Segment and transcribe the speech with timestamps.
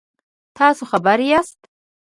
[0.57, 1.59] تاسو خبر یاست؟